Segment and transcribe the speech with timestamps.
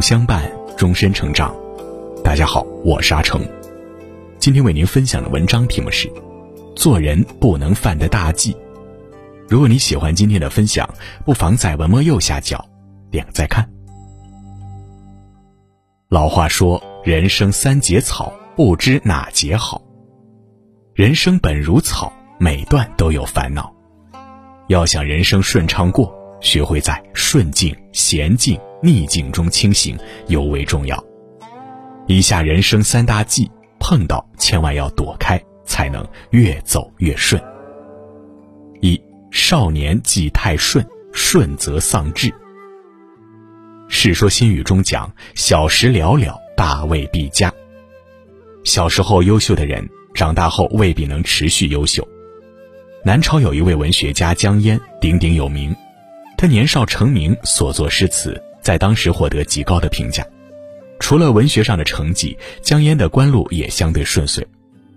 [0.00, 1.54] 相伴，终身成长。
[2.22, 3.40] 大家好，我是阿成。
[4.38, 6.10] 今天为您分享的文章题目是：
[6.76, 8.56] 做人不能犯的大忌。
[9.48, 10.88] 如果你喜欢今天的分享，
[11.24, 12.64] 不妨在文末右下角
[13.10, 13.68] 点个再看。
[16.08, 19.82] 老话说：“人生三节草，不知哪节好。”
[20.94, 23.72] 人生本如草，每段都有烦恼。
[24.68, 31.02] 要想人生顺畅过，学会在顺境、闲境、逆境中清醒，尤为重要。
[32.06, 37.42] 以下人生三大忌，碰到千万要躲开，才能越走越顺。
[38.80, 42.28] 一少年忌太顺，顺则丧志。
[43.88, 47.52] 《世说新语》中讲：“小时了了，大未必佳。”
[48.64, 52.06] 小时候优秀的人，长大后未必能持续优秀。
[53.04, 55.74] 南朝有一位文学家江淹，鼎鼎有名。
[56.36, 60.22] 他年少成名，所作诗词在当时获得极高的评价。
[61.00, 64.46] 除了文学上的成绩，江淹的官路也相对顺遂。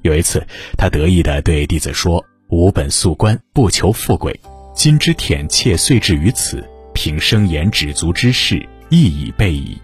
[0.00, 0.44] 有一次，
[0.76, 4.36] 他得意地对弟子说：“吾本素官，不求富贵，
[4.74, 9.78] 今之忝切遂至于此，凭生言止足之事，亦已备矣。”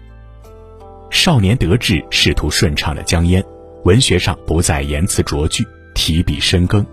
[1.09, 3.41] 少年得志，仕途顺畅的江淹，
[3.85, 6.85] 文学上不再言辞拙句，提笔深耕。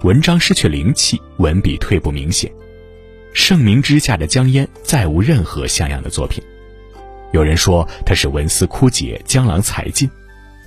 [0.00, 2.50] 文章失去灵气，文笔退步明显。
[3.32, 6.44] 盛名之下的江淹再无任何像样的作品。
[7.32, 10.06] 有人说他是文思枯竭，江郎才尽。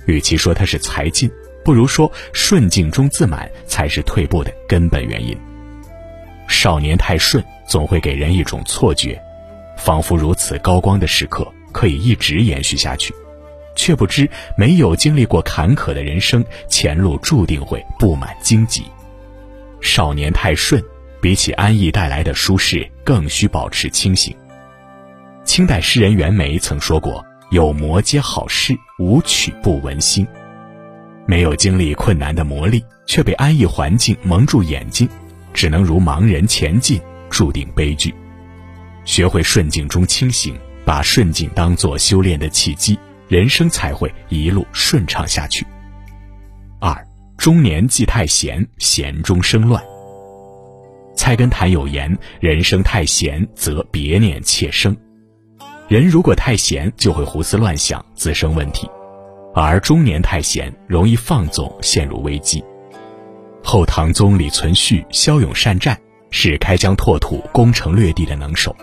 [0.06, 1.30] 与其说他是才尽，
[1.64, 5.38] 不如说顺境中自满才是退步的根本原因。
[6.48, 9.16] 少年太顺，总会给人一种错觉，
[9.78, 13.14] 仿佛如此高光的时刻可以一直延续下去，
[13.76, 18.82] 却不知没有经历过坎坷的人生，前路注定会布满荆棘。
[19.80, 20.82] 少年太顺，
[21.26, 24.32] 比起安逸带来的舒适，更需保持清醒。
[25.44, 30.24] 清代诗人袁枚曾说过：“有磨皆好事，无曲不闻心。”
[31.26, 35.08] 没有经历困难的磨砺，却被安逸环境蒙住眼睛，
[35.52, 38.14] 只能如盲人前进，注定悲剧。
[39.04, 42.96] 学会顺境中清醒，把顺境当作修炼的契机，
[43.26, 45.66] 人生才会一路顺畅下去。
[46.78, 46.96] 二。
[47.36, 49.82] 中年忌太闲，闲中生乱。
[51.16, 54.96] 菜根谭有言：“人生太闲，则别念切生。”
[55.88, 58.86] 人如果太闲，就会胡思乱想，滋生问题；
[59.54, 62.62] 而中年太闲，容易放纵，陷入危机。
[63.64, 65.98] 后唐宗李存勖骁勇善战，
[66.30, 68.74] 是开疆拓土、攻城略地的能手。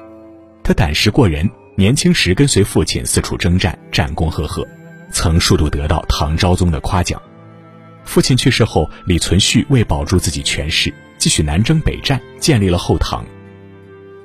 [0.63, 4.67] 他胆识过人，年轻时跟随父亲四处征战，战功赫赫，
[5.11, 7.21] 曾数度得到唐昭宗的夸奖。
[8.05, 13.25] 父亲去世后，李存勖为保住自己权势，继续南征北战，建立了后唐。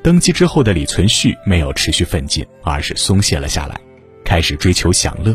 [0.03, 3.81] 登基之后的李存勖没有持续奋进，而是松懈了下来，
[4.25, 5.33] 开始追求享乐。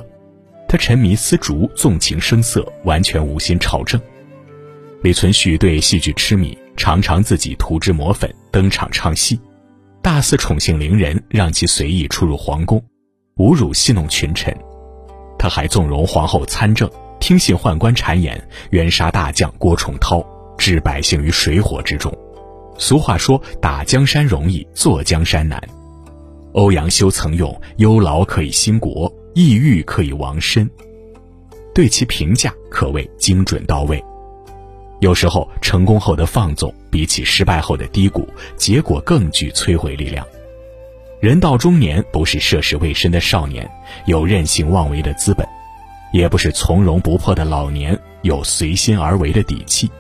[0.68, 3.98] 他沉迷丝竹，纵情声色，完全无心朝政。
[5.04, 9.40] 李存勖对戏剧痴迷，常常自己涂脂抹粉登场唱戏，
[10.02, 12.84] 大肆宠幸伶人，让其随意出入皇宫，
[13.38, 14.54] 侮辱戏弄群臣。
[15.40, 16.92] 他还纵容皇后参政。
[17.22, 18.38] 听信宦官谗言，
[18.72, 20.22] 冤杀大将郭崇韬，
[20.64, 22.10] 置百姓于水火之中。
[22.78, 25.62] 俗话说：“打江山容易，坐江山难。”
[26.54, 30.70] 欧阳修曾用“忧劳可以兴国，抑郁可以亡身”，
[31.76, 34.02] 对其评价可谓精准到位。
[35.02, 38.26] 有时候，成功后的放纵，比起失败后的低谷，
[38.56, 40.26] 结果更具摧毁力量。
[41.20, 43.70] 人到中年，不是涉世未深的少年，
[44.06, 45.46] 有任性妄为的资本。
[46.14, 49.92] 也不是从容不迫的老年，有随心而为的底气，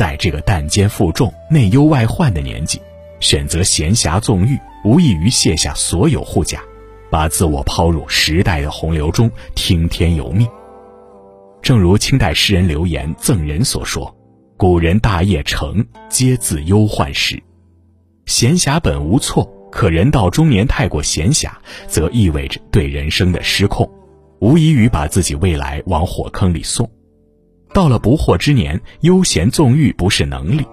[0.00, 2.80] 在这个担肩负重、内忧外患的年纪，
[3.20, 6.62] 选择闲暇纵欲，无异于卸下所有护甲，
[7.10, 10.48] 把自我抛入时代的洪流中，听天由命。
[11.60, 14.16] 正如清代诗人刘言赠人所说
[14.56, 17.38] ：“古人大业成，皆自忧患时。”
[18.24, 21.50] 闲暇本无错，可人到中年太过闲暇，
[21.86, 23.86] 则意味着对人生的失控。
[24.40, 26.90] 无异于把自己未来往火坑里送，
[27.72, 30.66] 到了不惑之年，悠闲纵欲不是能力，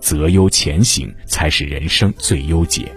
[0.00, 2.90] 择优前行才是人生最优解。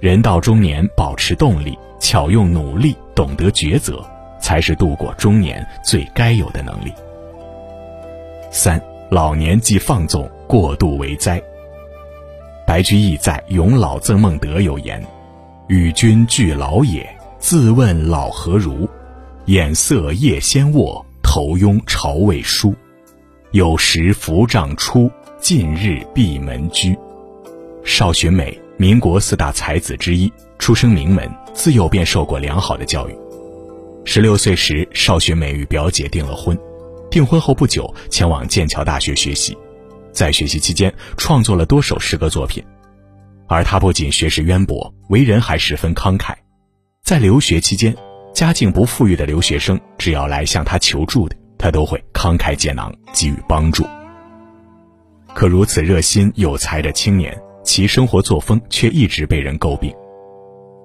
[0.00, 4.04] 人到中年，保持动力，巧用努力，懂得抉择，
[4.40, 6.92] 才是度过中年最该有的能力。
[8.50, 8.80] 三
[9.10, 11.42] 老年忌放纵，过度为灾。
[12.64, 15.04] 白居易在《咏老赠孟德》有言
[15.68, 17.08] ：“与君俱老也，
[17.38, 18.88] 自问老何如？”
[19.46, 21.04] 眼色夜先卧，
[21.38, 22.74] 头拥朝未梳。
[23.52, 25.08] 有时扶杖出，
[25.38, 26.98] 近日闭门居。
[27.84, 33.16] 少寻美，民国四大才子之一，出生名门，自幼便受过良好的教育。
[34.04, 36.58] 十六岁时，邵学美与表姐订了婚，
[37.08, 39.56] 订婚后不久前往剑桥大学学习，
[40.10, 42.64] 在学习期间创作了多首诗歌作品。
[43.46, 46.34] 而他不仅学识渊博，为人还十分慷慨。
[47.04, 47.96] 在留学期间，
[48.38, 53.84] 家境不富裕的留学生只要来向他求助的，他都会慷慨解囊给予帮助。
[55.34, 59.92] 可如此热心有才的青年，其生活作风却一直被人诟病。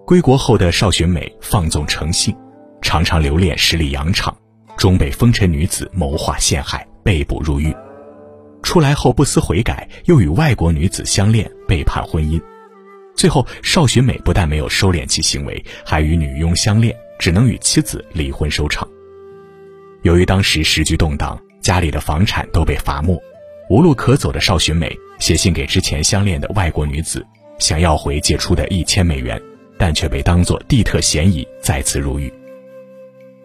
[0.03, 2.35] 归国后的邵学美放纵成性。
[2.81, 4.35] 常常留恋十里洋场，
[4.75, 7.71] 终被风尘女子谋划陷害，被捕入狱。
[8.63, 12.41] 出来后不思悔改，又与外国女子相恋，背叛婚姻。
[13.15, 18.85] 最后，邵学美不但没有收敛其行为，还与女佣相恋，只能与妻子离婚收场。
[20.01, 23.17] 由于当时时局动荡，家里的房产都被罚没，
[23.69, 27.25] 无路可走的邵学美写信给之前相恋的外国女子，
[27.59, 29.41] 想要回借出的一千美元，
[29.77, 32.29] 但却被当作地特嫌疑，再次入狱。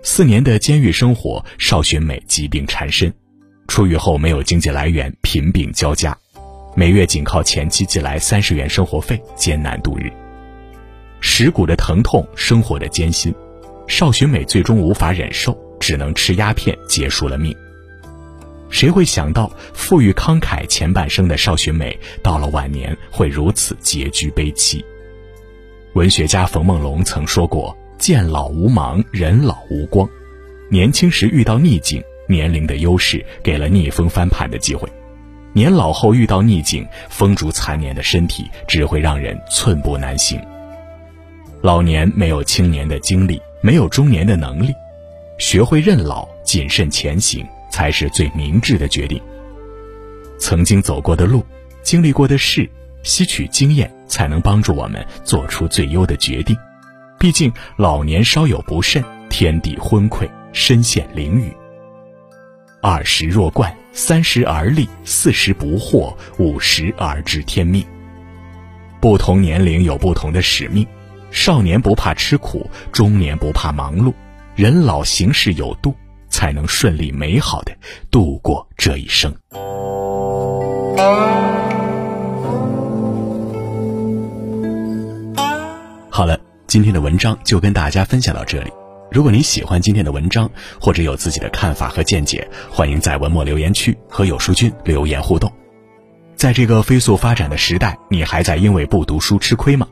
[0.03, 3.15] 四年的监狱生活，邵学美疾病缠身，
[3.69, 6.19] 出狱后没有经济来源，贫病交加，
[6.75, 10.11] 每月仅靠前妻寄来三十元生活费，艰难度日。
[11.21, 13.33] 蚀骨的疼痛，生活的艰辛，
[13.89, 17.57] 邵学美最终无法忍受，只能吃鸦片结束了命。
[18.71, 24.85] 谁会想到，富裕慷慨前半生的邵学美，到了晚年会如此结局悲戚？
[25.95, 27.77] 文学家冯梦龙曾说过。
[27.99, 30.09] 见老无忙，人老无光。
[30.71, 34.89] 年轻时遇到逆境，年龄的优势给了逆风翻盘的机会；
[35.53, 40.41] 年老后遇到逆境，风烛残年的身体只会让人寸步难行。
[41.61, 44.73] 老年没有青年的精力，没有中年的能力，
[45.39, 49.21] 学会认老，谨慎前行，才是最明智的决定。
[50.39, 51.45] 曾经走过的路，
[51.83, 52.69] 经历过的事，
[53.03, 56.57] 吸取经验，才能帮助我们做出最优的决定。
[57.19, 61.53] 毕竟老年稍有不慎，天地昏聩，身陷囹圄。
[62.81, 67.85] 二十若冠，三十而立，四十不惑，五十而知天命。
[69.01, 70.87] 不同年龄有不同的使命，
[71.31, 74.13] 少年不怕吃苦，中年不怕忙碌，
[74.55, 75.95] 人老行事有度，
[76.29, 77.73] 才能顺利美好的
[78.11, 79.35] 度过这一生。
[86.11, 86.39] 好了。
[86.69, 88.71] 今天的文章就跟大家分享到这里。
[89.11, 95.51] 如果你喜欢今天的文章，或者有自己的看法和见解，欢迎在文末留言区和有书君留言互动。
[96.37, 99.89] 在这个飞速发展的时代，你还在因为不读书吃亏吗？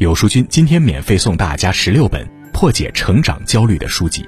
[0.00, 4.26] 有书君今天免费送大家十六本破解成长焦虑的书籍，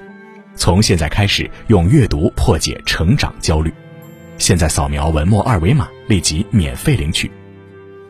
[0.55, 3.73] 从现在开始用阅读破解成长焦虑。
[4.37, 7.31] 现在扫描文末二维码，立即免费领取。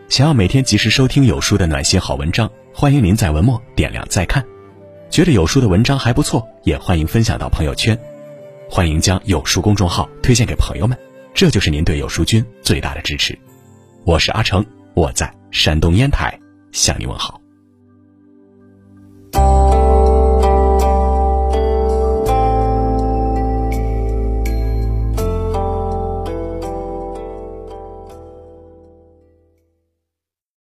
[0.08, 2.50] 想要每天及时收听有书的暖心好文章。
[2.74, 4.44] 欢迎您在文末点亮再看，
[5.08, 7.96] 觉得有书的文章还不错，也欢迎分享到朋友圈。
[8.68, 10.98] 欢迎将有书公众号推荐给朋友们，
[11.32, 13.38] 这就是您对有书君最大的支持。
[14.04, 16.36] 我是阿成，我在山东烟台
[16.72, 17.40] 向你问好。